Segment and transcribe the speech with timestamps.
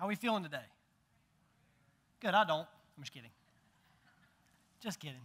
[0.00, 0.64] How are we feeling today?
[2.20, 2.66] Good, I don't.
[2.96, 3.28] I'm just kidding.
[4.82, 5.20] Just kidding.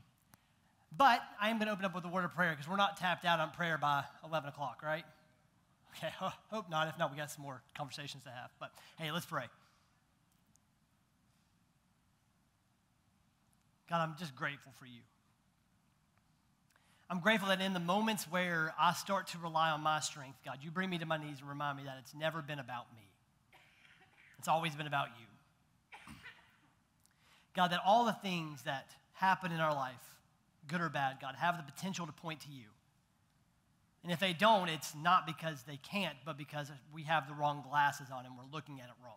[0.98, 2.98] But I am going to open up with a word of prayer because we're not
[2.98, 5.06] tapped out on prayer by 11 o'clock, right?
[5.96, 6.10] Okay,
[6.52, 6.90] hope not.
[6.90, 8.50] If not, we got some more conversations to have.
[8.60, 9.46] But hey, let's pray.
[13.90, 15.00] God, I'm just grateful for you.
[17.10, 20.58] I'm grateful that in the moments where I start to rely on my strength, God,
[20.62, 23.08] you bring me to my knees and remind me that it's never been about me.
[24.38, 25.26] It's always been about you.
[27.56, 29.96] God, that all the things that happen in our life,
[30.68, 32.66] good or bad, God, have the potential to point to you.
[34.04, 37.64] And if they don't, it's not because they can't, but because we have the wrong
[37.68, 39.14] glasses on and we're looking at it wrong.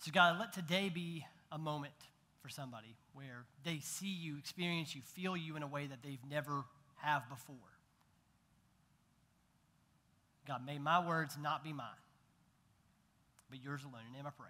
[0.00, 1.94] So, God, let today be a moment
[2.42, 6.24] for somebody where they see you, experience you, feel you in a way that they've
[6.30, 6.64] never
[6.96, 7.56] have before.
[10.48, 11.86] God, may my words not be mine,
[13.50, 14.00] but yours alone.
[14.08, 14.48] In name I pray.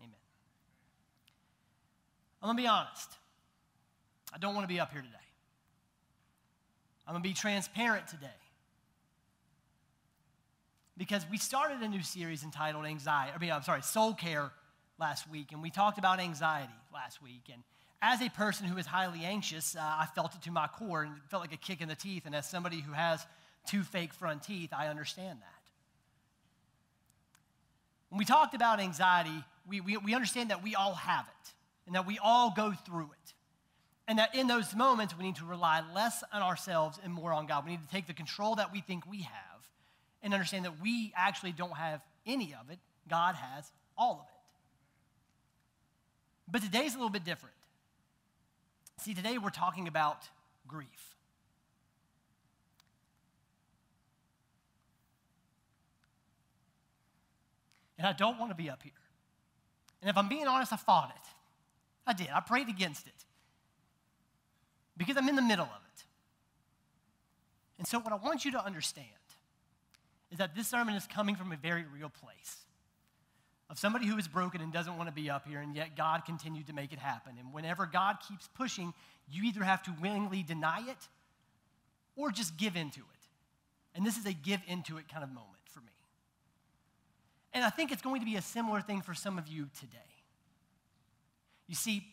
[0.00, 0.10] Amen.
[2.42, 3.08] I'm going to be honest.
[4.32, 5.16] I don't want to be up here today.
[7.06, 8.28] I'm going to be transparent today.
[10.98, 14.52] Because we started a new series entitled Anxiety, I mean, I'm sorry, Soul Care
[14.98, 17.44] last week, and we talked about anxiety last week.
[17.50, 17.62] And
[18.02, 21.14] as a person who is highly anxious, uh, I felt it to my core and
[21.30, 22.26] felt like a kick in the teeth.
[22.26, 23.26] And as somebody who has
[23.66, 25.60] two fake front teeth, I understand that.
[28.08, 31.52] When we talked about anxiety, we, we, we understand that we all have it
[31.86, 33.34] and that we all go through it.
[34.08, 37.46] And that in those moments, we need to rely less on ourselves and more on
[37.46, 37.64] God.
[37.64, 39.68] We need to take the control that we think we have
[40.22, 42.80] and understand that we actually don't have any of it.
[43.08, 44.40] God has all of it.
[46.50, 47.54] But today's a little bit different.
[48.98, 50.28] See, today we're talking about
[50.66, 51.16] grief.
[58.00, 58.92] And I don't want to be up here.
[60.00, 61.30] And if I'm being honest, I fought it.
[62.06, 62.28] I did.
[62.34, 63.26] I prayed against it
[64.96, 66.04] because I'm in the middle of it.
[67.76, 69.06] And so, what I want you to understand
[70.32, 72.56] is that this sermon is coming from a very real place
[73.68, 76.24] of somebody who is broken and doesn't want to be up here, and yet God
[76.24, 77.34] continued to make it happen.
[77.38, 78.94] And whenever God keeps pushing,
[79.30, 81.08] you either have to willingly deny it
[82.16, 83.28] or just give into it.
[83.94, 85.59] And this is a give into it kind of moment.
[87.52, 89.98] And I think it's going to be a similar thing for some of you today.
[91.66, 92.06] You see,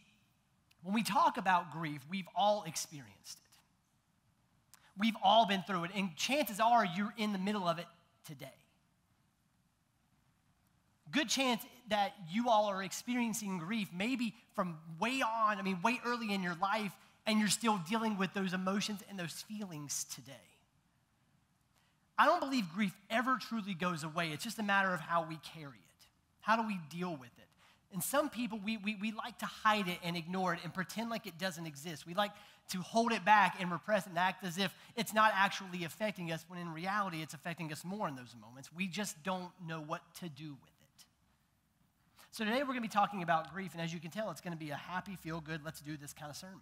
[0.84, 3.60] when we talk about grief, we've all experienced it.
[5.00, 7.86] We've all been through it, and chances are you're in the middle of it
[8.26, 8.54] today
[11.12, 16.00] good chance that you all are experiencing grief, maybe from way on, I mean, way
[16.06, 16.92] early in your life,
[17.26, 20.34] and you're still dealing with those emotions and those feelings today.
[22.18, 24.30] I don't believe grief ever truly goes away.
[24.30, 26.06] It's just a matter of how we carry it.
[26.42, 27.48] How do we deal with it?
[27.94, 31.10] And some people, we, we, we like to hide it and ignore it and pretend
[31.10, 32.06] like it doesn't exist.
[32.06, 32.32] We like
[32.72, 36.32] to hold it back and repress it and act as if it's not actually affecting
[36.32, 38.70] us, when in reality, it's affecting us more in those moments.
[38.74, 41.06] We just don't know what to do with it.
[42.32, 44.42] So today we're going to be talking about grief, and as you can tell, it's
[44.42, 46.60] going to be a happy, feel good, let's do this kind of sermon.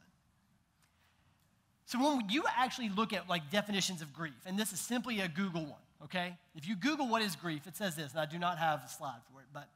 [1.86, 5.28] So when you actually look at like definitions of grief, and this is simply a
[5.28, 6.36] Google one, okay?
[6.56, 8.90] If you Google what is grief, it says this, and I do not have a
[8.90, 9.68] slide for it, but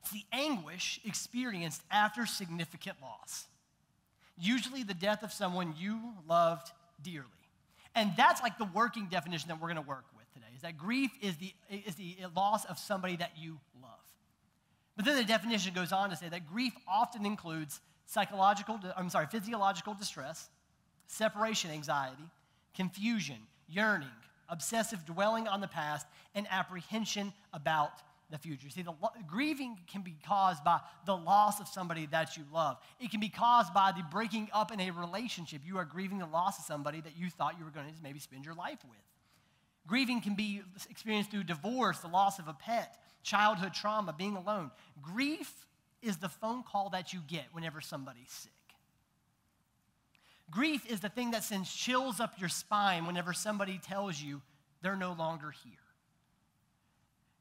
[0.00, 3.46] it's the anguish experienced after significant loss.
[4.40, 5.98] Usually the death of someone you
[6.28, 6.70] loved
[7.02, 7.26] dearly.
[7.96, 10.78] And that's like the working definition that we're going to work with today, is that
[10.78, 13.90] grief is the, is the loss of somebody that you love.
[14.94, 19.26] But then the definition goes on to say that grief often includes psychological, I'm sorry,
[19.26, 20.48] physiological distress,
[21.08, 22.22] separation anxiety,
[22.74, 23.36] confusion,
[23.68, 24.08] yearning,
[24.48, 27.90] obsessive dwelling on the past, and apprehension about
[28.30, 28.68] the future.
[28.68, 28.94] See, the
[29.26, 32.76] grieving can be caused by the loss of somebody that you love.
[33.00, 35.62] It can be caused by the breaking up in a relationship.
[35.64, 38.18] You are grieving the loss of somebody that you thought you were going to maybe
[38.18, 38.98] spend your life with.
[39.86, 40.60] Grieving can be
[40.90, 44.70] experienced through divorce, the loss of a pet, childhood trauma, being alone.
[45.00, 45.66] Grief
[46.02, 48.52] is the phone call that you get whenever somebody's sick.
[50.50, 54.40] Grief is the thing that sends chills up your spine whenever somebody tells you
[54.82, 55.72] they're no longer here.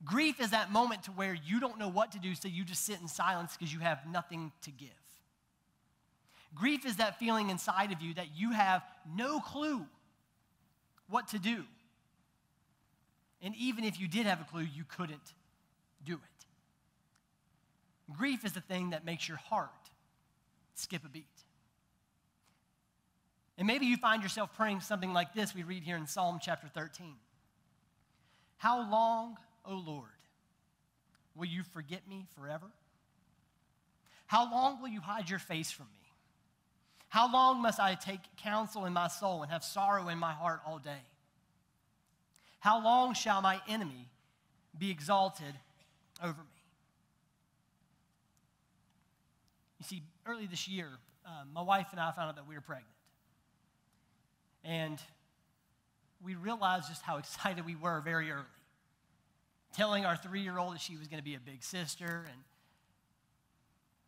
[0.04, 2.86] Grief is that moment to where you don't know what to do, so you just
[2.86, 4.90] sit in silence because you have nothing to give.
[6.54, 8.84] Grief is that feeling inside of you that you have
[9.16, 9.86] no clue
[11.10, 11.64] what to do.
[13.42, 15.34] And even if you did have a clue, you couldn't
[16.04, 16.46] do it.
[18.16, 19.70] Grief is the thing that makes your heart
[20.76, 21.26] skip a beat.
[23.58, 26.68] And maybe you find yourself praying something like this we read here in Psalm chapter
[26.68, 27.16] 13.
[28.58, 30.10] How long, O Lord,
[31.36, 32.68] will you forget me forever?
[34.28, 36.00] How long will you hide your face from me?
[37.10, 40.60] How long must I take counsel in my soul and have sorrow in my heart
[40.66, 41.04] all day?
[42.60, 44.10] How long shall my enemy
[44.78, 45.56] be exalted
[46.22, 46.58] over me?
[49.80, 50.90] You see, early this year,
[51.26, 52.97] um, my wife and I found out that we were pregnant.
[54.68, 55.00] And
[56.24, 58.44] we realized just how excited we were very early.
[59.74, 62.42] Telling our three year old that she was going to be a big sister, and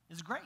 [0.10, 0.42] it was great.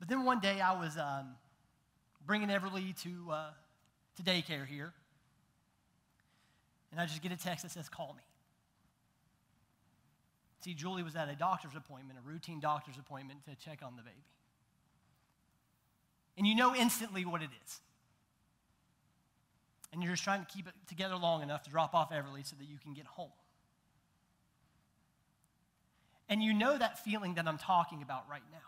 [0.00, 1.28] But then one day I was um,
[2.26, 3.50] bringing Everly to, uh,
[4.16, 4.92] to daycare here,
[6.90, 8.22] and I just get a text that says, Call me.
[10.60, 14.02] See, Julie was at a doctor's appointment, a routine doctor's appointment to check on the
[14.02, 14.16] baby.
[16.36, 17.80] And you know instantly what it is.
[19.92, 22.56] And you're just trying to keep it together long enough to drop off Everly so
[22.58, 23.30] that you can get home.
[26.28, 28.58] And you know that feeling that I'm talking about right now.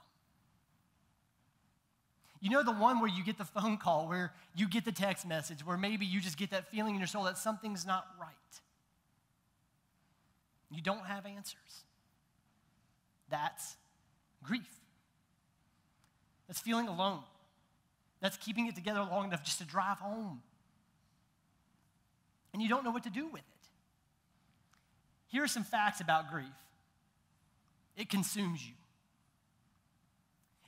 [2.41, 5.26] You know the one where you get the phone call, where you get the text
[5.26, 8.35] message, where maybe you just get that feeling in your soul that something's not right.
[10.71, 11.85] You don't have answers.
[13.29, 13.76] That's
[14.44, 14.69] grief.
[16.47, 17.21] That's feeling alone.
[18.20, 20.43] That's keeping it together long enough just to drive home.
[22.53, 23.69] And you don't know what to do with it.
[25.29, 26.47] Here are some facts about grief
[27.97, 28.75] it consumes you.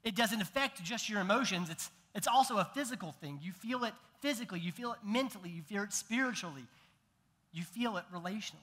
[0.02, 3.38] It doesn't affect just your emotions, it's, it's also a physical thing.
[3.40, 6.64] You feel it physically, you feel it mentally, you feel it spiritually,
[7.52, 8.56] you feel it relationally.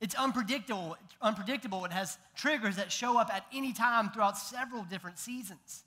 [0.00, 1.84] It's unpredictable, it's unpredictable.
[1.84, 5.84] It has triggers that show up at any time throughout several different seasons.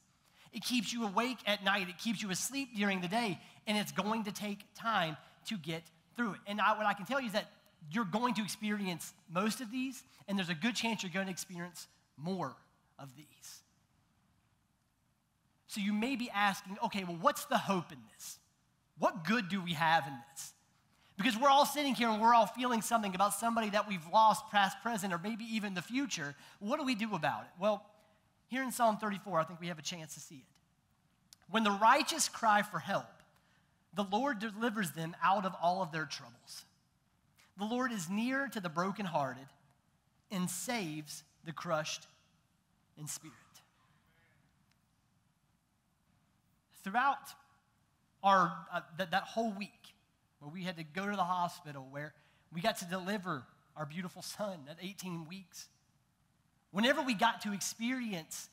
[0.55, 3.37] It keeps you awake at night, it keeps you asleep during the day,
[3.67, 5.17] and it's going to take time
[5.49, 5.83] to get
[6.15, 6.39] through it.
[6.47, 7.51] And I, what I can tell you is that
[7.91, 11.31] you're going to experience most of these, and there's a good chance you're going to
[11.31, 12.55] experience more
[12.97, 13.61] of these.
[15.67, 18.39] So you may be asking, okay, well, what's the hope in this?
[18.97, 20.53] What good do we have in this?
[21.17, 24.49] Because we're all sitting here and we're all feeling something about somebody that we've lost,
[24.51, 26.33] past, present, or maybe even the future.
[26.59, 27.49] What do we do about it?
[27.59, 27.85] Well,
[28.55, 31.51] here in Psalm 34, I think we have a chance to see it.
[31.51, 33.05] When the righteous cry for help,
[33.93, 36.65] the Lord delivers them out of all of their troubles.
[37.57, 39.47] The Lord is near to the brokenhearted
[40.31, 42.07] and saves the crushed
[42.97, 43.35] in spirit.
[46.85, 47.17] throughout
[48.23, 49.71] our, uh, that, that whole week
[50.39, 52.13] where we had to go to the hospital, where
[52.53, 53.43] we got to deliver
[53.75, 55.67] our beautiful son at 18 weeks,
[56.75, 58.49] whenever we got to experience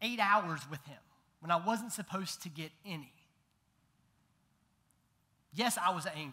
[0.00, 1.00] eight hours with him
[1.40, 3.12] when I wasn't supposed to get any,
[5.52, 6.32] yes, I was angry.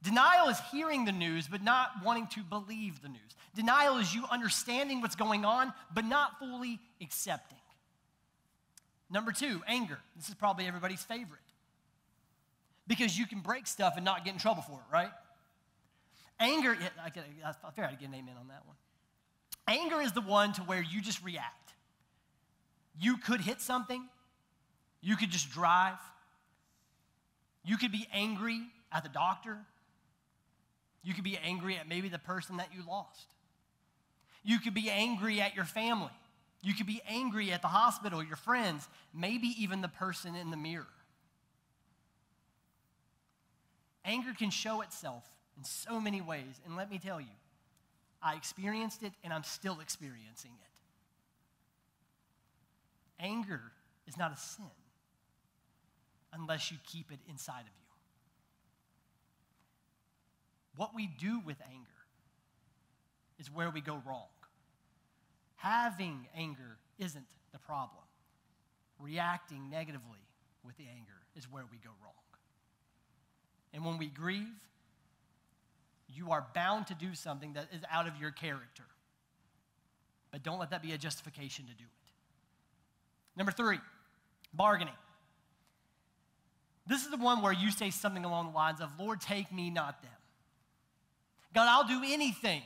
[0.02, 3.20] Denial is hearing the news but not wanting to believe the news.
[3.56, 7.58] Denial is you understanding what's going on but not fully accepting.
[9.10, 9.98] Number two, anger.
[10.16, 11.42] This is probably everybody's favorite
[12.88, 15.12] because you can break stuff and not get in trouble for it, right?
[16.40, 17.08] Anger, yeah, I,
[17.50, 18.76] I figured I'd get an amen on that one.
[19.70, 21.74] Anger is the one to where you just react.
[23.00, 24.04] You could hit something,
[25.00, 26.00] you could just drive,
[27.64, 28.62] You could be angry
[28.92, 29.58] at the doctor.
[31.04, 33.28] You could be angry at maybe the person that you lost.
[34.44, 36.12] You could be angry at your family.
[36.62, 40.58] You could be angry at the hospital, your friends, maybe even the person in the
[40.58, 40.88] mirror.
[44.04, 45.24] Anger can show itself
[45.58, 47.28] in so many ways, and let me tell you,
[48.22, 50.70] I experienced it and I'm still experiencing it.
[53.24, 53.62] Anger
[54.08, 54.66] is not a sin
[56.34, 57.74] unless you keep it inside of you.
[60.76, 61.90] What we do with anger
[63.40, 64.28] is where we go wrong.
[65.56, 68.04] Having anger isn't the problem.
[69.00, 70.20] Reacting negatively
[70.64, 72.14] with the anger is where we go wrong.
[73.74, 74.48] And when we grieve,
[76.14, 78.84] you are bound to do something that is out of your character.
[80.32, 82.12] But don't let that be a justification to do it.
[83.36, 83.80] Number three,
[84.54, 84.94] bargaining.
[86.88, 89.70] This is the one where you say something along the lines of, Lord, take me,
[89.70, 90.12] not them.
[91.54, 92.64] God, I'll do anything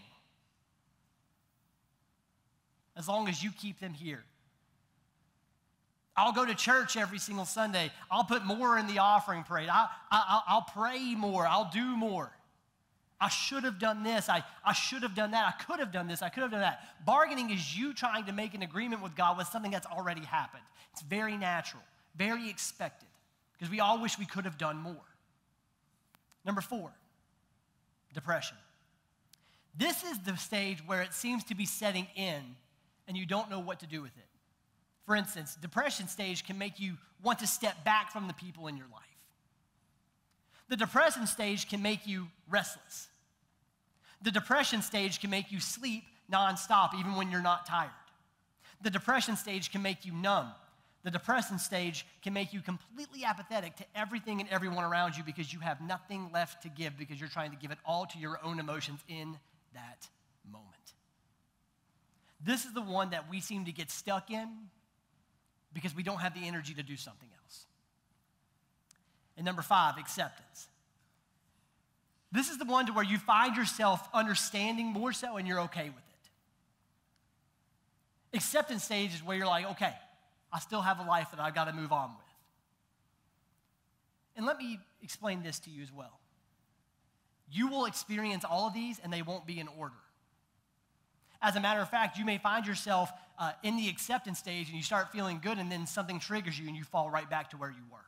[2.96, 4.24] as long as you keep them here.
[6.16, 7.92] I'll go to church every single Sunday.
[8.12, 9.68] I'll put more in the offering parade.
[9.72, 9.88] I,
[10.54, 11.48] will pray more.
[11.48, 12.32] I'll do more.
[13.24, 14.28] I should have done this.
[14.28, 15.48] I, I should have done that.
[15.48, 16.22] I could have done this.
[16.22, 16.82] I could have done that.
[17.06, 20.64] Bargaining is you trying to make an agreement with God with something that's already happened.
[20.92, 21.82] It's very natural,
[22.18, 23.08] very expected,
[23.54, 25.06] because we all wish we could have done more.
[26.44, 26.92] Number four,
[28.14, 28.58] depression.
[29.74, 32.42] This is the stage where it seems to be setting in
[33.08, 34.28] and you don't know what to do with it.
[35.06, 38.76] For instance, depression stage can make you want to step back from the people in
[38.76, 39.02] your life.
[40.68, 43.08] The depression stage can make you restless.
[44.24, 47.92] The depression stage can make you sleep nonstop, even when you're not tired.
[48.82, 50.52] The depression stage can make you numb.
[51.04, 55.52] The depression stage can make you completely apathetic to everything and everyone around you because
[55.52, 58.40] you have nothing left to give because you're trying to give it all to your
[58.44, 59.38] own emotions in
[59.74, 60.08] that
[60.50, 60.70] moment.
[62.46, 64.50] This is the one that we seem to get stuck in
[65.74, 67.66] because we don't have the energy to do something else.
[69.36, 70.68] And number five, acceptance.
[72.34, 75.86] This is the one to where you find yourself understanding more so and you're okay
[75.86, 76.04] with
[78.32, 78.38] it.
[78.38, 79.94] Acceptance stage is where you're like, okay,
[80.52, 82.20] I still have a life that I've got to move on with.
[84.36, 86.20] And let me explain this to you as well.
[87.52, 89.94] You will experience all of these and they won't be in order.
[91.40, 94.76] As a matter of fact, you may find yourself uh, in the acceptance stage and
[94.78, 97.58] you start feeling good, and then something triggers you and you fall right back to
[97.58, 98.00] where you were.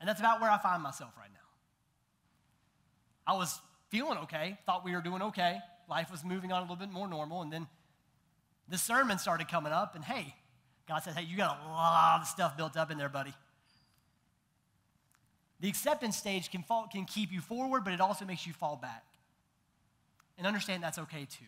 [0.00, 1.47] And that's about where I find myself right now.
[3.28, 5.58] I was feeling okay, thought we were doing okay.
[5.88, 7.66] Life was moving on a little bit more normal, and then
[8.68, 10.34] the sermon started coming up, and hey,
[10.88, 13.34] God said, hey, you got a lot of stuff built up in there, buddy.
[15.60, 18.76] The acceptance stage can, fall, can keep you forward, but it also makes you fall
[18.76, 19.04] back
[20.38, 21.44] and understand that's okay too.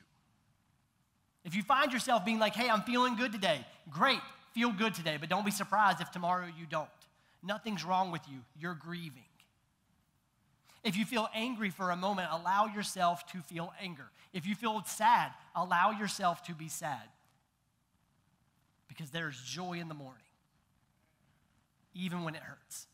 [1.44, 4.20] If you find yourself being like, hey, I'm feeling good today, great,
[4.52, 6.88] feel good today, but don't be surprised if tomorrow you don't.
[7.42, 9.24] Nothing's wrong with you, you're grieving.
[10.82, 14.10] If you feel angry for a moment, allow yourself to feel anger.
[14.32, 17.02] If you feel sad, allow yourself to be sad.
[18.88, 20.22] Because there's joy in the morning,
[21.94, 22.86] even when it hurts.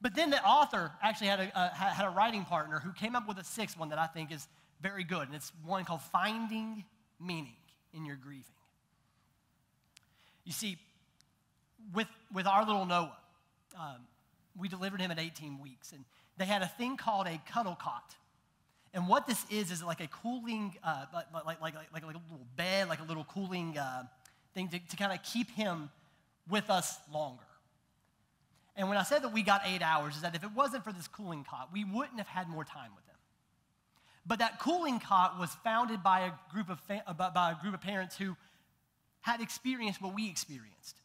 [0.00, 3.26] But then the author actually had a, uh, had a writing partner who came up
[3.26, 4.46] with a sixth one that I think is
[4.80, 5.26] very good.
[5.26, 6.84] And it's one called Finding
[7.20, 7.56] Meaning
[7.92, 8.44] in Your Grieving.
[10.44, 10.78] You see,
[11.92, 13.16] with, with our little Noah,
[13.78, 13.96] um,
[14.58, 16.04] we delivered him at 18 weeks, and
[16.38, 18.14] they had a thing called a cuddle cot.
[18.94, 22.22] And what this is is like a cooling, uh, like, like, like, like, a little
[22.56, 24.04] bed, like a little cooling uh,
[24.54, 25.90] thing to, to kind of keep him
[26.48, 27.42] with us longer.
[28.76, 30.92] And when I said that we got eight hours, is that if it wasn't for
[30.92, 33.16] this cooling cot, we wouldn't have had more time with him.
[34.24, 37.02] But that cooling cot was founded by a group of, fa-
[37.34, 38.36] by a group of parents who
[39.20, 40.96] had experienced what we experienced.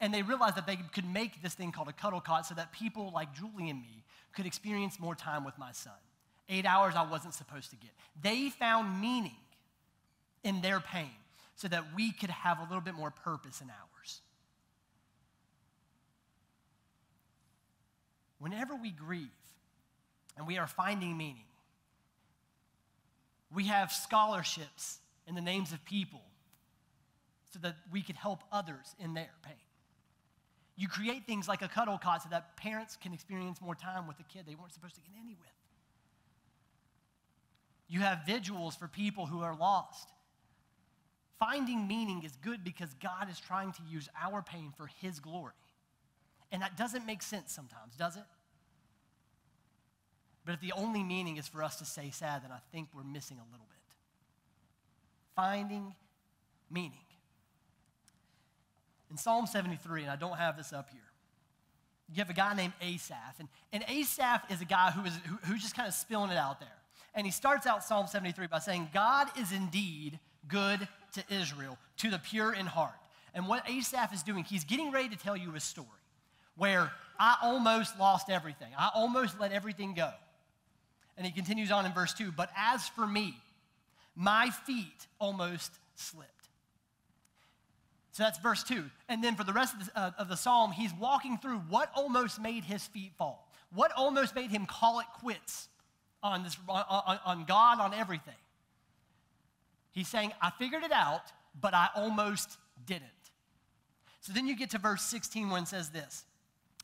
[0.00, 2.72] And they realized that they could make this thing called a cuddle cot so that
[2.72, 4.02] people like Julie and me
[4.32, 5.92] could experience more time with my son.
[6.48, 7.90] Eight hours I wasn't supposed to get.
[8.20, 9.36] They found meaning
[10.42, 11.10] in their pain
[11.54, 14.20] so that we could have a little bit more purpose in ours.
[18.38, 19.28] Whenever we grieve
[20.36, 21.44] and we are finding meaning,
[23.54, 24.98] we have scholarships
[25.28, 26.22] in the names of people
[27.52, 29.54] so that we could help others in their pain.
[30.76, 34.16] You create things like a cuddle cot so that parents can experience more time with
[34.16, 35.48] the kid they weren't supposed to get any with.
[37.88, 40.08] You have vigils for people who are lost.
[41.38, 45.52] Finding meaning is good because God is trying to use our pain for His glory.
[46.50, 48.24] And that doesn't make sense sometimes, does it?
[50.44, 53.04] But if the only meaning is for us to stay sad, then I think we're
[53.04, 53.78] missing a little bit.
[55.36, 55.94] Finding
[56.70, 57.01] meaning.
[59.12, 61.00] In Psalm 73, and I don't have this up here,
[62.08, 63.34] you have a guy named Asaph.
[63.38, 66.38] And, and Asaph is a guy who is, who, who's just kind of spilling it
[66.38, 66.68] out there.
[67.14, 72.10] And he starts out Psalm 73 by saying, God is indeed good to Israel, to
[72.10, 72.94] the pure in heart.
[73.34, 75.88] And what Asaph is doing, he's getting ready to tell you a story
[76.56, 76.90] where
[77.20, 78.72] I almost lost everything.
[78.78, 80.10] I almost let everything go.
[81.18, 83.36] And he continues on in verse 2 But as for me,
[84.16, 86.41] my feet almost slipped.
[88.12, 88.84] So that's verse 2.
[89.08, 91.90] And then for the rest of the, uh, of the psalm, he's walking through what
[91.94, 95.68] almost made his feet fall, what almost made him call it quits
[96.22, 98.34] on, this, on, on God, on everything.
[99.92, 103.08] He's saying, I figured it out, but I almost didn't.
[104.20, 106.24] So then you get to verse 16 when it says this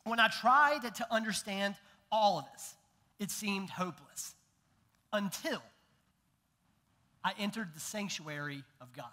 [0.04, 1.74] When I tried to understand
[2.10, 2.74] all of this,
[3.18, 4.34] it seemed hopeless
[5.12, 5.62] until
[7.22, 9.04] I entered the sanctuary of God.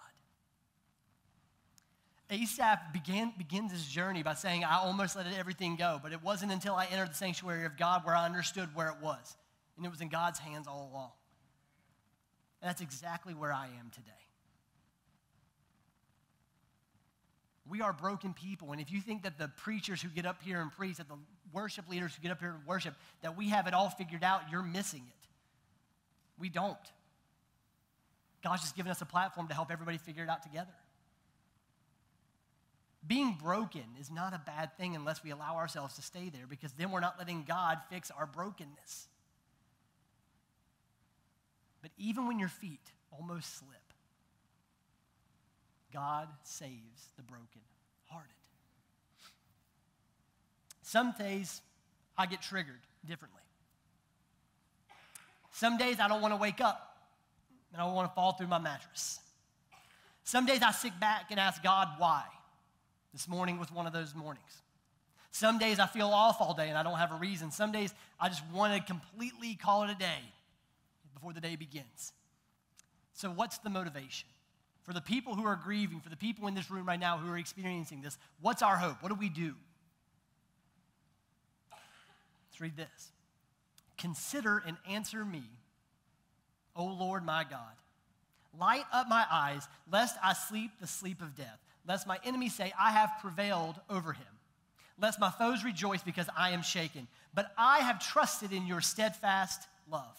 [2.28, 6.50] Asaph began, begins his journey by saying, I almost let everything go, but it wasn't
[6.50, 9.36] until I entered the sanctuary of God where I understood where it was.
[9.76, 11.10] And it was in God's hands all along.
[12.60, 14.10] And that's exactly where I am today.
[17.68, 18.72] We are broken people.
[18.72, 21.18] And if you think that the preachers who get up here and preach, that the
[21.52, 24.42] worship leaders who get up here and worship, that we have it all figured out,
[24.50, 25.28] you're missing it.
[26.38, 26.76] We don't.
[28.42, 30.72] God's just given us a platform to help everybody figure it out together.
[33.06, 36.72] Being broken is not a bad thing unless we allow ourselves to stay there because
[36.72, 39.08] then we're not letting God fix our brokenness.
[41.82, 42.80] But even when your feet
[43.12, 43.70] almost slip,
[45.92, 47.60] God saves the broken
[48.06, 48.30] hearted.
[50.82, 51.60] Some days
[52.18, 53.42] I get triggered differently.
[55.52, 56.96] Some days I don't want to wake up
[57.72, 59.20] and I want to fall through my mattress.
[60.24, 62.24] Some days I sit back and ask God why.
[63.16, 64.60] This morning was one of those mornings.
[65.30, 67.50] Some days I feel off all day and I don't have a reason.
[67.50, 70.18] Some days I just want to completely call it a day
[71.14, 72.12] before the day begins.
[73.14, 74.28] So, what's the motivation?
[74.82, 77.32] For the people who are grieving, for the people in this room right now who
[77.32, 79.02] are experiencing this, what's our hope?
[79.02, 79.54] What do we do?
[81.70, 83.12] Let's read this.
[83.96, 85.44] Consider and answer me,
[86.76, 87.60] O Lord my God.
[88.60, 92.72] Light up my eyes, lest I sleep the sleep of death, lest my enemies say,
[92.78, 94.26] I have prevailed over him,
[95.00, 97.06] lest my foes rejoice because I am shaken.
[97.34, 100.16] But I have trusted in your steadfast love.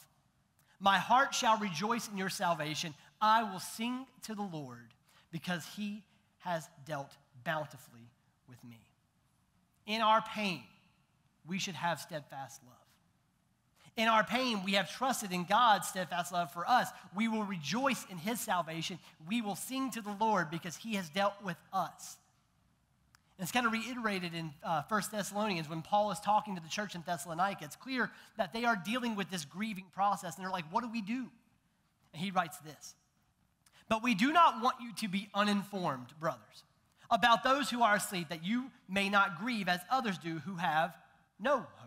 [0.79, 2.93] My heart shall rejoice in your salvation.
[3.21, 4.93] I will sing to the Lord
[5.31, 6.03] because he
[6.39, 7.11] has dealt
[7.43, 8.11] bountifully
[8.47, 8.79] with me.
[9.85, 10.61] In our pain,
[11.47, 12.76] we should have steadfast love.
[13.97, 16.87] In our pain, we have trusted in God's steadfast love for us.
[17.15, 18.99] We will rejoice in his salvation.
[19.27, 22.17] We will sing to the Lord because he has dealt with us.
[23.37, 26.69] And it's kind of reiterated in uh, 1 Thessalonians when Paul is talking to the
[26.69, 27.65] church in Thessalonica.
[27.65, 30.91] It's clear that they are dealing with this grieving process, and they're like, What do
[30.91, 31.27] we do?
[32.13, 32.93] And he writes this
[33.89, 36.63] But we do not want you to be uninformed, brothers,
[37.09, 40.95] about those who are asleep, that you may not grieve as others do who have
[41.39, 41.86] no hope.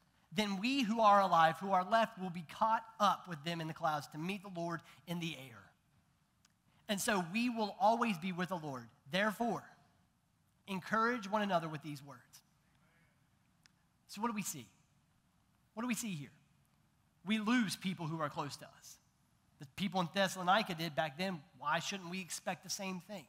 [0.33, 3.67] Then we who are alive, who are left, will be caught up with them in
[3.67, 5.59] the clouds to meet the Lord in the air.
[6.87, 8.87] And so we will always be with the Lord.
[9.11, 9.63] Therefore,
[10.67, 12.21] encourage one another with these words.
[14.07, 14.67] So, what do we see?
[15.73, 16.31] What do we see here?
[17.25, 18.97] We lose people who are close to us.
[19.59, 21.39] The people in Thessalonica did back then.
[21.59, 23.25] Why shouldn't we expect the same thing?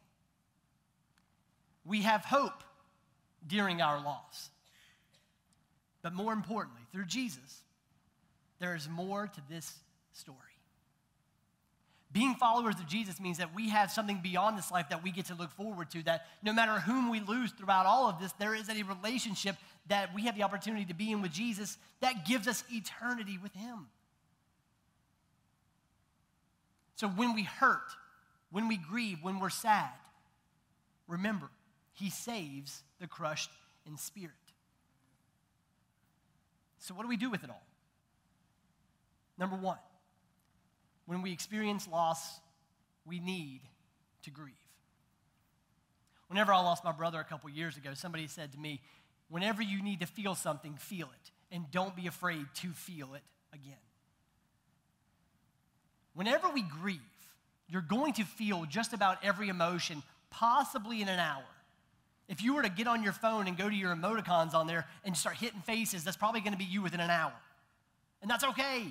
[1.85, 2.65] We have hope
[3.47, 4.51] during our loss.
[6.03, 7.62] But more importantly, through Jesus,
[8.59, 9.73] there is more to this
[10.12, 10.38] story.
[12.12, 15.27] Being followers of Jesus means that we have something beyond this life that we get
[15.27, 18.55] to look forward to, that no matter whom we lose throughout all of this, there
[18.55, 19.57] is a relationship
[19.88, 23.55] that we have the opportunity to be in with Jesus that gives us eternity with
[23.55, 23.87] Him.
[26.97, 27.81] So when we hurt,
[28.51, 29.91] when we grieve, when we're sad,
[31.09, 31.49] remember,
[31.95, 33.51] He saves the crushed
[33.87, 34.35] in spirit.
[36.83, 37.62] So, what do we do with it all?
[39.38, 39.79] Number one,
[41.07, 42.40] when we experience loss,
[43.07, 43.61] we need
[44.25, 44.55] to grieve.
[46.27, 48.81] Whenever I lost my brother a couple years ago, somebody said to me,
[49.29, 53.23] Whenever you need to feel something, feel it, and don't be afraid to feel it
[53.55, 53.79] again.
[56.14, 56.99] Whenever we grieve,
[57.68, 61.45] you're going to feel just about every emotion, possibly in an hour.
[62.33, 64.87] If you were to get on your phone and go to your emoticons on there
[65.05, 67.35] and start hitting faces, that's probably going to be you within an hour.
[68.23, 68.87] And that's okay.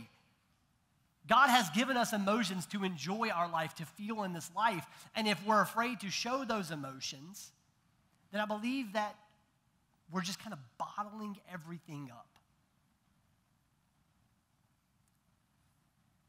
[1.27, 4.85] God has given us emotions to enjoy our life, to feel in this life.
[5.15, 7.51] And if we're afraid to show those emotions,
[8.31, 9.15] then I believe that
[10.11, 12.27] we're just kind of bottling everything up.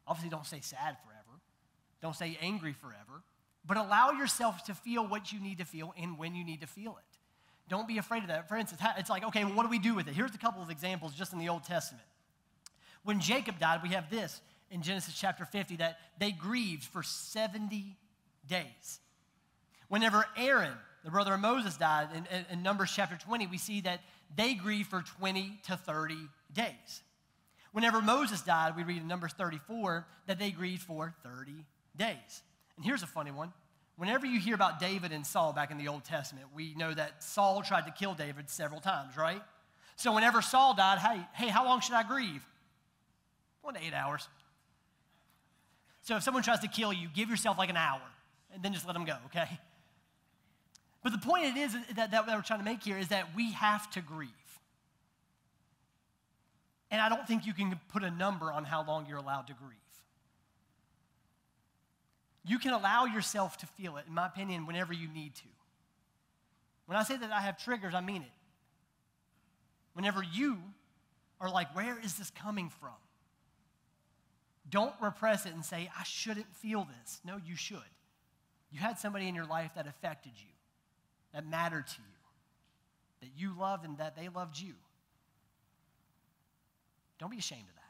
[0.09, 1.40] Obviously, don't stay sad forever,
[2.01, 3.22] don't stay angry forever,
[3.66, 6.66] but allow yourself to feel what you need to feel and when you need to
[6.66, 7.18] feel it.
[7.68, 8.48] Don't be afraid of that.
[8.48, 10.14] For instance, it's like, okay, well, what do we do with it?
[10.14, 12.05] Here's a couple of examples just in the Old Testament.
[13.05, 17.96] When Jacob died, we have this in Genesis chapter 50 that they grieved for 70
[18.48, 19.01] days.
[19.88, 24.01] Whenever Aaron, the brother of Moses, died in, in, Numbers chapter 20, we see that
[24.35, 26.16] they grieved for 20 to 30
[26.53, 27.03] days.
[27.72, 31.53] Whenever Moses died, we read in Numbers 34 that they grieved for 30
[31.96, 32.42] days.
[32.76, 33.52] And here's a funny one.
[33.96, 37.22] Whenever you hear about David and Saul back in the Old Testament, we know that
[37.22, 39.42] Saul tried to kill David several times, right?
[39.96, 42.42] So whenever Saul died, hey, hey, how long should I grieve?
[43.61, 44.26] One to eight hours.
[46.02, 48.00] So if someone tries to kill you, give yourself like an hour
[48.52, 49.48] and then just let them go, okay?
[51.02, 53.52] But the point it is that, that we're trying to make here is that we
[53.52, 54.30] have to grieve.
[56.90, 59.54] And I don't think you can put a number on how long you're allowed to
[59.54, 59.78] grieve.
[62.44, 65.48] You can allow yourself to feel it, in my opinion, whenever you need to.
[66.87, 68.33] When I say that I have triggers, I mean it.
[69.94, 70.59] Whenever you
[71.40, 72.90] are like, where is this coming from?
[74.68, 77.20] Don't repress it and say, I shouldn't feel this.
[77.24, 77.78] No, you should.
[78.70, 80.52] You had somebody in your life that affected you,
[81.35, 82.07] that mattered to you,
[83.20, 84.72] that you loved and that they loved you.
[87.18, 87.82] Don't be ashamed of that.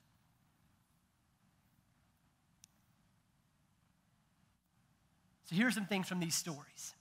[5.52, 6.94] So here's some things from these stories.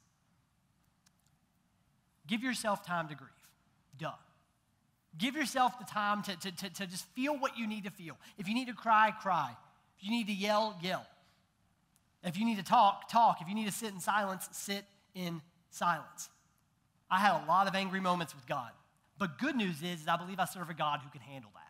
[2.28, 3.30] Give yourself time to grieve.
[3.98, 4.12] Duh.
[5.18, 8.18] Give yourself the time to, to, to, to, just feel what you need to feel.
[8.38, 9.56] If you need to cry, cry.
[9.98, 11.06] If you need to yell, yell.
[12.26, 13.38] If you need to talk, talk.
[13.42, 14.84] If you need to sit in silence, sit
[15.16, 16.30] in silence.
[17.10, 18.72] I had a lot of angry moments with God.
[19.18, 21.62] But good news is, is I believe I serve a God who can handle that.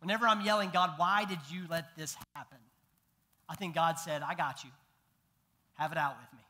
[0.00, 2.27] Whenever I'm yelling, God, why did you let this happen?
[3.48, 4.70] I think God said, I got you.
[5.74, 6.44] Have it out with me.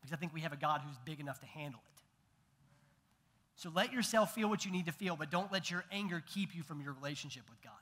[0.00, 2.02] Because I think we have a God who's big enough to handle it.
[3.56, 6.54] So let yourself feel what you need to feel, but don't let your anger keep
[6.54, 7.72] you from your relationship with God.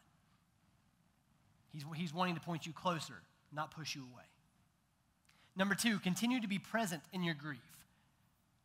[1.73, 3.15] He's, he's wanting to point you closer,
[3.53, 4.25] not push you away.
[5.55, 7.61] Number two, continue to be present in your grief.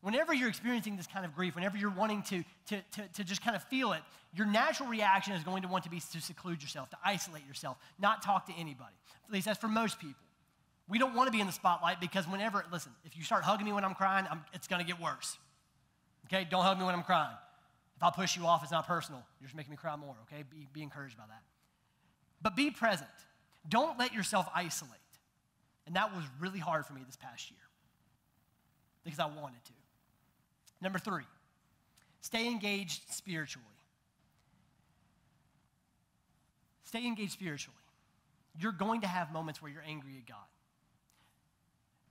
[0.01, 3.43] Whenever you're experiencing this kind of grief, whenever you're wanting to, to, to, to, just
[3.43, 4.01] kind of feel it,
[4.33, 7.77] your natural reaction is going to want to be to seclude yourself, to isolate yourself,
[7.99, 8.95] not talk to anybody.
[9.27, 10.15] At least that's for most people.
[10.89, 13.65] We don't want to be in the spotlight because whenever, listen, if you start hugging
[13.65, 15.37] me when I'm crying, I'm, it's going to get worse.
[16.25, 17.35] Okay, don't hug me when I'm crying.
[17.97, 19.21] If I push you off, it's not personal.
[19.39, 20.43] You're just making me cry more, okay?
[20.49, 21.43] Be, be encouraged by that.
[22.41, 23.09] But be present.
[23.69, 24.97] Don't let yourself isolate.
[25.85, 27.59] And that was really hard for me this past year
[29.03, 29.73] because I wanted to.
[30.81, 31.23] Number three,
[32.21, 33.65] stay engaged spiritually.
[36.83, 37.77] Stay engaged spiritually.
[38.59, 40.37] You're going to have moments where you're angry at God.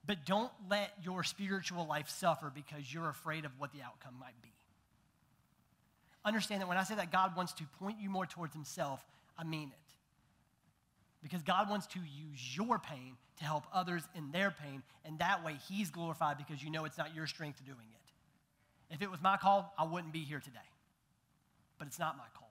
[0.06, 4.40] But don't let your spiritual life suffer because you're afraid of what the outcome might
[4.42, 4.48] be.
[6.24, 9.04] Understand that when I say that God wants to point you more towards Himself,
[9.38, 9.94] I mean it.
[11.22, 15.44] Because God wants to use your pain to help others in their pain, and that
[15.44, 17.99] way He's glorified because you know it's not your strength doing it.
[18.90, 20.58] If it was my call, I wouldn't be here today.
[21.78, 22.50] But it's not my call.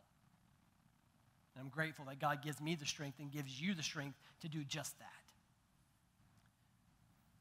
[1.53, 4.47] And I'm grateful that God gives me the strength and gives you the strength to
[4.47, 5.07] do just that.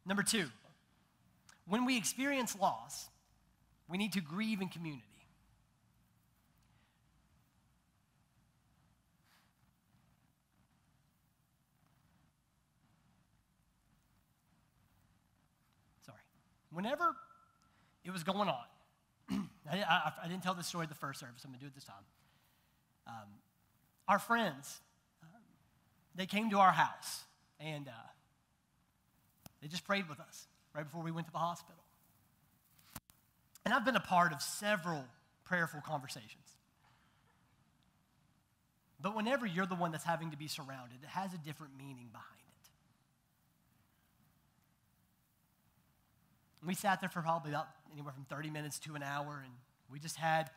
[0.04, 0.46] Number two,
[1.66, 3.08] when we experience loss,
[3.88, 5.04] we need to grieve in community.
[16.04, 16.18] Sorry.
[16.72, 17.14] Whenever
[18.04, 18.64] it was going on,
[19.70, 21.74] I, I, I, didn't tell this story the first service, I'm going to do it
[21.74, 21.96] this time.
[23.06, 23.28] Um,
[24.06, 24.80] our friends,
[25.22, 25.28] um,
[26.14, 27.24] they came to our house,
[27.60, 27.92] and uh,
[29.60, 31.82] they just prayed with us right before we went to the hospital.
[33.64, 35.04] And I've been a part of several
[35.44, 36.46] prayerful conversations.
[39.00, 42.08] But whenever you're the one that's having to be surrounded, it has a different meaning
[42.10, 42.37] behind
[46.66, 49.52] We sat there for probably about anywhere from 30 minutes to an hour, and
[49.90, 50.50] we just had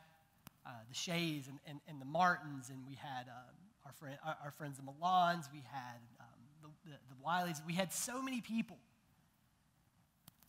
[0.65, 4.37] uh, the Shays and, and, and, the Martins, and we had um, our, friend, our,
[4.45, 6.27] our, friends the Milans, we had um,
[6.61, 7.65] the, the, the Wileys.
[7.65, 8.77] We had so many people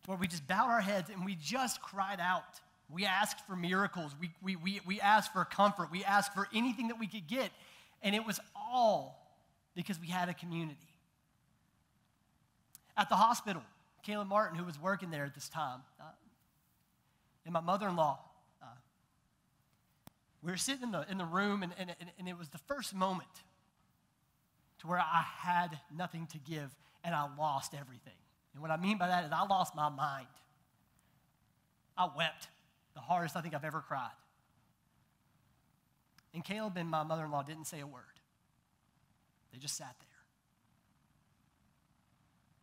[0.07, 2.61] where we just bowed our heads and we just cried out.
[2.91, 4.15] We asked for miracles.
[4.21, 5.91] We, we, we, we asked for comfort.
[5.91, 7.51] We asked for anything that we could get.
[8.03, 9.39] And it was all
[9.75, 10.77] because we had a community.
[12.97, 13.63] At the hospital,
[14.03, 16.05] Caleb Martin, who was working there at this time, uh,
[17.45, 18.21] and my mother in law,
[18.63, 18.67] uh,
[20.43, 22.95] we were sitting in the, in the room, and, and, and it was the first
[22.95, 23.29] moment
[24.81, 28.13] to where I had nothing to give and I lost everything.
[28.53, 30.27] And what I mean by that is I lost my mind.
[31.97, 32.49] I wept
[32.95, 34.11] the hardest I think I've ever cried.
[36.35, 38.03] And Caleb and my mother in law didn't say a word,
[39.53, 40.09] they just sat there.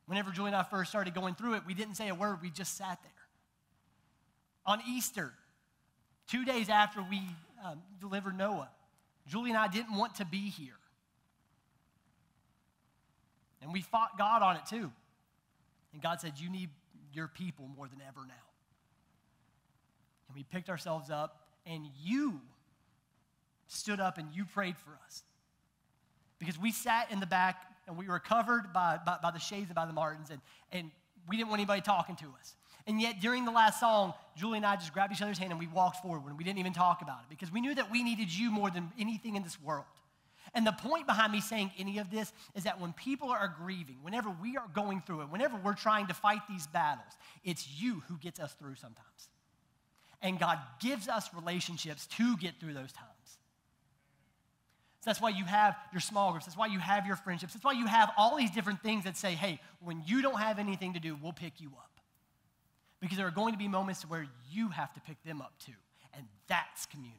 [0.09, 2.49] Whenever Julie and I first started going through it, we didn't say a word, we
[2.49, 3.11] just sat there.
[4.65, 5.33] On Easter,
[6.27, 7.21] two days after we
[7.63, 8.71] um, delivered Noah,
[9.27, 10.73] Julie and I didn't want to be here.
[13.61, 14.91] And we fought God on it too.
[15.93, 16.69] And God said, You need
[17.13, 18.33] your people more than ever now.
[20.27, 22.41] And we picked ourselves up, and you
[23.67, 25.21] stood up and you prayed for us.
[26.39, 29.65] Because we sat in the back and we were covered by, by, by the Shays
[29.65, 30.39] and by the Martins, and,
[30.71, 30.91] and
[31.28, 32.56] we didn't want anybody talking to us.
[32.88, 35.60] And yet, during the last song, Julie and I just grabbed each other's hand and
[35.60, 38.04] we walked forward and we didn't even talk about it because we knew that we
[38.04, 39.86] needed you more than anything in this world.
[40.56, 43.97] And the point behind me saying any of this is that when people are grieving,
[44.02, 48.02] whenever we are going through it, whenever we're trying to fight these battles, it's you
[48.08, 49.30] who gets us through sometimes.
[50.21, 53.38] And God gives us relationships to get through those times.
[55.01, 56.45] So that's why you have your small groups.
[56.45, 57.53] That's why you have your friendships.
[57.53, 60.59] That's why you have all these different things that say, hey, when you don't have
[60.59, 61.89] anything to do, we'll pick you up.
[62.99, 65.71] Because there are going to be moments where you have to pick them up too.
[66.13, 67.15] And that's community.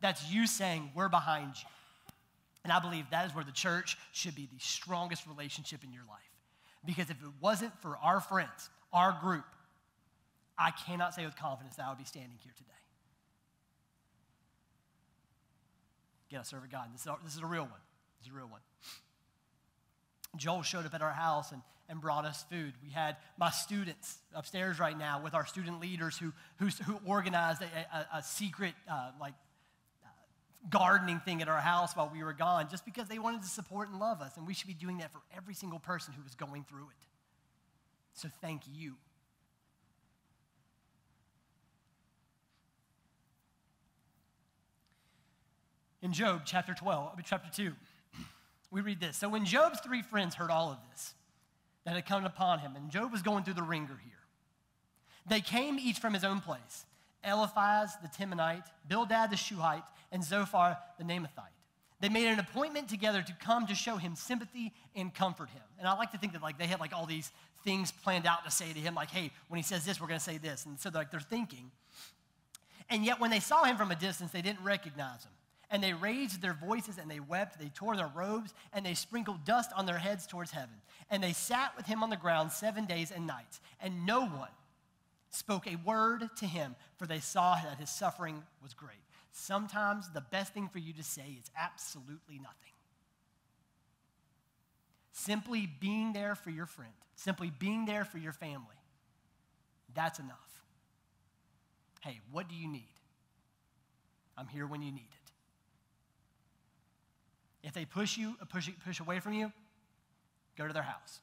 [0.00, 1.68] That's you saying, We're behind you.
[2.62, 6.04] And I believe that is where the church should be the strongest relationship in your
[6.08, 6.20] life.
[6.84, 9.44] Because if it wasn't for our friends, our group,
[10.56, 12.70] I cannot say with confidence that I would be standing here today.
[16.34, 16.88] Get a serve a God.
[16.92, 17.70] This is, a, this is a real one.
[18.18, 18.60] This is a real one.
[20.36, 22.72] Joel showed up at our house and, and brought us food.
[22.82, 27.62] We had my students upstairs right now with our student leaders who, who, who organized
[27.62, 27.66] a,
[27.96, 29.34] a, a secret, uh, like,
[30.68, 33.88] gardening thing at our house while we were gone just because they wanted to support
[33.88, 34.36] and love us.
[34.36, 37.06] And we should be doing that for every single person who was going through it.
[38.14, 38.94] So thank you.
[46.04, 47.72] In Job chapter 12, chapter 2,
[48.70, 49.16] we read this.
[49.16, 51.14] So when Job's three friends heard all of this
[51.86, 54.12] that had come upon him, and Job was going through the wringer here,
[55.26, 56.84] they came each from his own place.
[57.26, 61.56] Eliphaz the Temanite, Bildad the Shuhite, and Zophar the Naamathite.
[62.00, 65.62] They made an appointment together to come to show him sympathy and comfort him.
[65.78, 67.32] And I like to think that like they had like all these
[67.64, 70.20] things planned out to say to him, like, hey, when he says this, we're going
[70.20, 70.66] to say this.
[70.66, 71.70] And so they're, like they're thinking.
[72.90, 75.32] And yet when they saw him from a distance, they didn't recognize him.
[75.70, 77.58] And they raised their voices and they wept.
[77.58, 80.76] They tore their robes and they sprinkled dust on their heads towards heaven.
[81.10, 83.60] And they sat with him on the ground seven days and nights.
[83.80, 84.50] And no one
[85.30, 88.96] spoke a word to him, for they saw that his suffering was great.
[89.32, 92.72] Sometimes the best thing for you to say is absolutely nothing.
[95.12, 98.76] Simply being there for your friend, simply being there for your family,
[99.92, 100.62] that's enough.
[102.00, 102.94] Hey, what do you need?
[104.36, 105.13] I'm here when you need.
[107.64, 109.50] If they push you, push, push away from you,
[110.56, 111.20] go to their house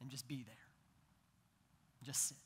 [0.00, 0.54] and just be there.
[2.04, 2.36] Just sit.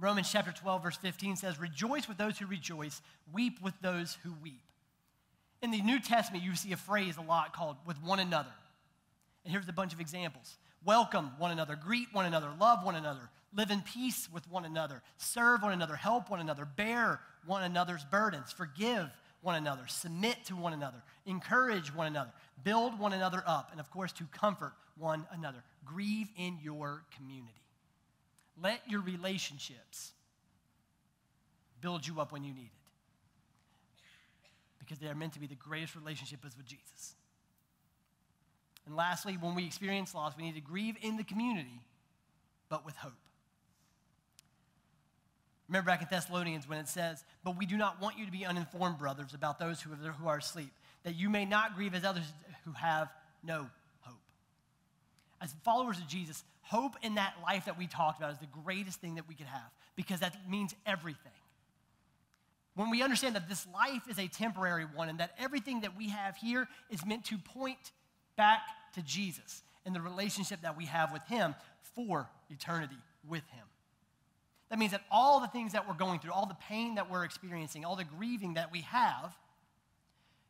[0.00, 3.00] Romans chapter 12, verse 15 says, Rejoice with those who rejoice,
[3.32, 4.64] weep with those who weep.
[5.62, 8.52] In the New Testament, you see a phrase a lot called with one another.
[9.44, 13.30] And here's a bunch of examples welcome one another, greet one another, love one another,
[13.54, 18.04] live in peace with one another, serve one another, help one another, bear one another's
[18.04, 19.08] burdens, forgive
[19.42, 22.30] one another, submit to one another, encourage one another,
[22.62, 25.62] build one another up, and of course, to comfort one another.
[25.84, 27.52] Grieve in your community.
[28.62, 30.12] Let your relationships
[31.80, 32.70] build you up when you need it.
[34.78, 37.14] Because they are meant to be the greatest relationship is with Jesus.
[38.86, 41.80] And lastly, when we experience loss, we need to grieve in the community,
[42.68, 43.12] but with hope.
[45.72, 48.44] Remember back in Thessalonians when it says, But we do not want you to be
[48.44, 49.90] uninformed, brothers, about those who
[50.26, 50.70] are, asleep,
[51.02, 52.30] that you may not grieve as others
[52.66, 53.08] who have
[53.42, 54.20] no hope.
[55.40, 59.00] As followers of Jesus, hope in that life that we talked about is the greatest
[59.00, 61.32] thing that we could have because that means everything.
[62.74, 66.10] When we understand that this life is a temporary one and that everything that we
[66.10, 67.92] have here is meant to point
[68.36, 68.60] back
[68.94, 71.54] to Jesus and the relationship that we have with Him
[71.94, 73.64] for eternity with Him.
[74.72, 77.24] That means that all the things that we're going through, all the pain that we're
[77.24, 79.36] experiencing, all the grieving that we have,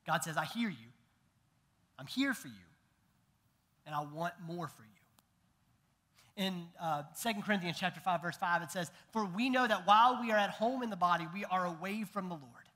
[0.06, 0.76] God says, I hear you.
[1.98, 2.54] I'm here for you.
[3.85, 6.44] And I want more for you.
[6.44, 10.20] In uh, 2 Corinthians chapter 5, verse 5, it says, For we know that while
[10.20, 12.68] we are at home in the body, we are away from the Lord.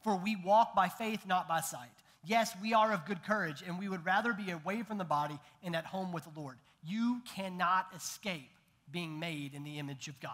[0.00, 1.90] For we walk by faith, not by sight.
[2.24, 5.38] Yes, we are of good courage, and we would rather be away from the body
[5.62, 6.56] and at home with the Lord.
[6.82, 8.48] You cannot escape
[8.90, 10.32] being made in the image of God.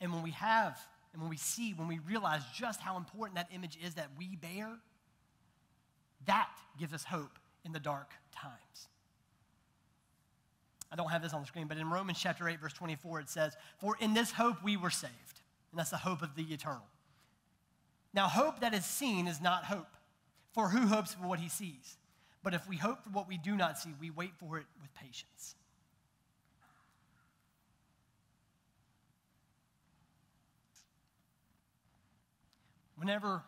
[0.00, 0.78] And when we have,
[1.12, 4.36] and when we see, when we realize just how important that image is that we
[4.36, 4.70] bear,
[6.26, 8.88] that gives us hope in the dark times.
[10.92, 13.28] I don't have this on the screen, but in Romans chapter 8, verse 24, it
[13.28, 15.12] says, For in this hope we were saved.
[15.72, 16.86] And that's the hope of the eternal.
[18.14, 19.96] Now, hope that is seen is not hope,
[20.52, 21.98] for who hopes for what he sees?
[22.42, 24.94] But if we hope for what we do not see, we wait for it with
[24.94, 25.54] patience.
[33.06, 33.40] Whenever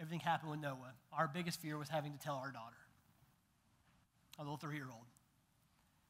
[0.00, 2.74] everything happened with Noah, our biggest fear was having to tell our daughter,
[4.36, 5.06] a little three year old,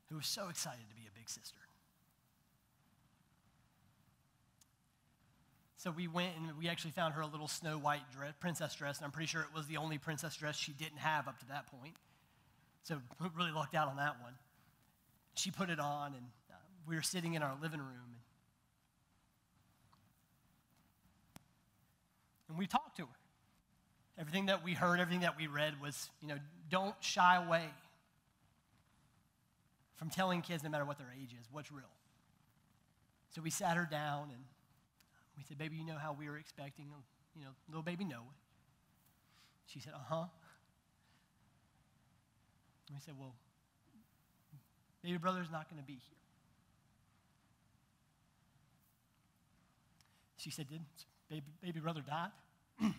[0.09, 1.61] who was so excited to be a big sister.
[5.77, 8.97] So we went and we actually found her a little snow white dress, princess dress,
[8.97, 11.49] and I'm pretty sure it was the only princess dress she didn't have up to
[11.49, 11.97] that point.
[12.85, 12.99] So
[13.37, 14.33] really lucked out on that one.
[15.35, 16.55] She put it on, and uh,
[16.89, 18.14] we were sitting in our living room,
[22.49, 23.19] and we talked to her.
[24.19, 26.39] Everything that we heard, everything that we read was, you know,
[26.71, 27.65] don't shy away
[29.97, 31.85] from telling kids, no matter what their age is, what's real.
[33.31, 34.45] So we sat her down and
[35.37, 36.87] we said, Baby, you know how we were expecting,
[37.37, 38.21] you know, little baby Noah.
[39.67, 40.25] She said, Uh huh.
[42.93, 43.35] we said, Well,
[45.03, 46.01] baby brother's not going to be here.
[50.37, 50.83] She said, Did
[51.29, 52.31] baby, baby brother died?
[52.81, 52.93] we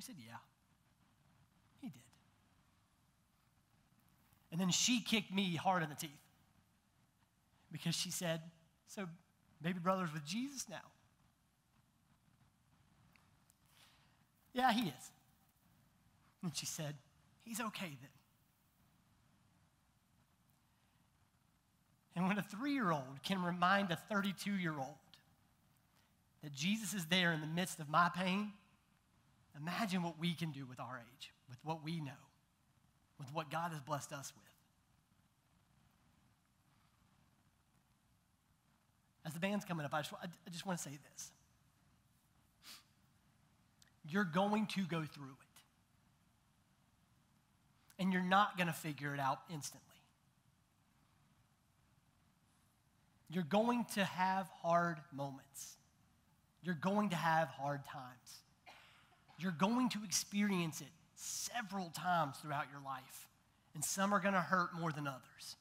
[0.00, 0.36] said, Yeah,
[1.80, 2.00] he did.
[4.52, 6.10] And then she kicked me hard in the teeth
[7.72, 8.40] because she said,
[8.88, 9.06] So
[9.62, 10.76] baby brother's with Jesus now.
[14.52, 15.10] Yeah, he is.
[16.42, 16.94] And she said,
[17.44, 18.10] He's okay then.
[22.16, 24.96] And when a three year old can remind a 32 year old
[26.44, 28.52] that Jesus is there in the midst of my pain,
[29.58, 32.12] imagine what we can do with our age, with what we know,
[33.18, 34.44] with what God has blessed us with.
[39.26, 41.30] As the band's coming up, I just, I just want to say this.
[44.06, 45.62] You're going to go through it.
[47.98, 49.88] And you're not going to figure it out instantly.
[53.30, 55.78] You're going to have hard moments.
[56.64, 58.40] You're going to have hard times.
[59.38, 63.28] You're going to experience it several times throughout your life,
[63.74, 65.56] and some are going to hurt more than others.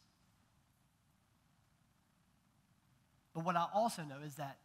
[3.34, 4.58] But what I also know is that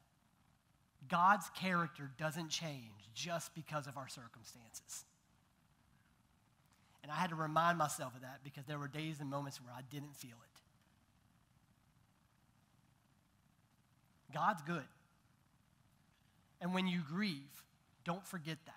[1.08, 5.04] God's character doesn't change just because of our circumstances.
[7.02, 9.72] And I had to remind myself of that because there were days and moments where
[9.72, 10.60] I didn't feel it.
[14.34, 14.84] God's good.
[16.60, 17.64] And when you grieve,
[18.04, 18.74] don't forget that.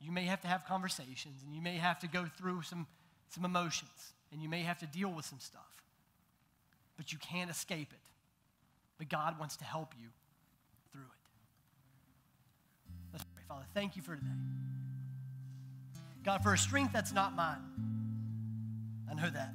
[0.00, 2.86] You may have to have conversations and you may have to go through some,
[3.28, 5.62] some emotions and you may have to deal with some stuff,
[6.96, 7.98] but you can't escape it.
[8.98, 10.08] But God wants to help you
[10.92, 11.06] through it.
[13.12, 13.42] Let's pray.
[13.48, 14.26] Father, thank you for today.
[16.24, 17.62] God, for a strength that's not mine.
[19.10, 19.54] I know that.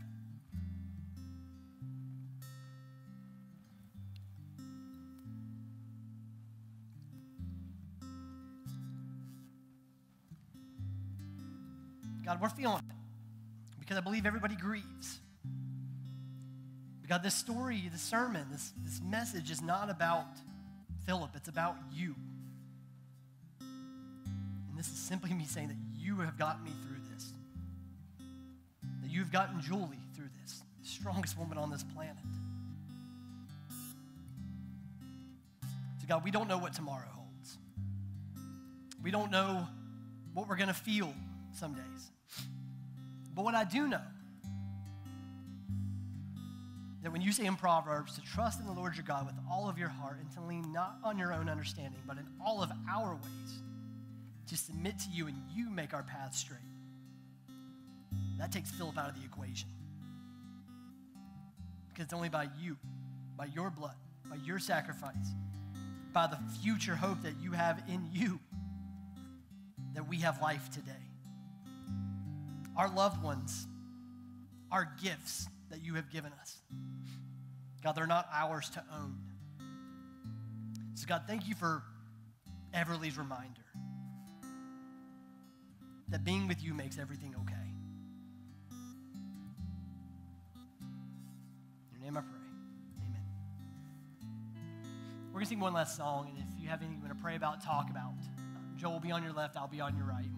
[12.26, 12.96] God, we're feeling it
[13.80, 15.20] because I believe everybody grieves.
[17.02, 20.26] But God, this story, this sermon, this, this message is not about
[21.06, 22.16] Philip, it's about you.
[23.60, 27.34] And this is simply me saying that you have gotten me through this,
[29.02, 32.16] that you've gotten Julie through this—strongest woman on this planet.
[36.00, 37.58] So, God, we don't know what tomorrow holds,
[39.04, 39.68] we don't know
[40.34, 41.14] what we're going to feel
[41.56, 42.12] some days.
[43.36, 44.02] But what I do know
[47.02, 49.70] that when you say in Proverbs to trust in the Lord your God with all
[49.70, 52.72] of your heart and to lean not on your own understanding, but in all of
[52.90, 53.62] our ways,
[54.48, 56.60] to submit to you and you make our path straight.
[58.40, 59.70] That takes Philip out of the equation.
[61.90, 62.78] Because it's only by you,
[63.38, 63.96] by your blood,
[64.30, 65.34] by your sacrifice,
[66.14, 68.40] by the future hope that you have in you,
[69.94, 71.03] that we have life today.
[72.76, 73.68] Our loved ones,
[74.72, 76.58] our gifts that you have given us.
[77.84, 79.18] God, they're not ours to own.
[80.96, 81.84] So, God, thank you for
[82.74, 83.62] Everly's reminder
[86.10, 87.54] that being with you makes everything okay.
[91.92, 92.30] In your name I pray.
[93.08, 93.22] Amen.
[95.28, 97.24] We're going to sing one last song, and if you have anything you want to
[97.24, 98.14] pray about, talk about,
[98.78, 100.30] Joel will be on your left, I'll be on your right.